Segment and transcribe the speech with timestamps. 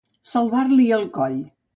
[0.29, 1.37] Salvar-li el coll.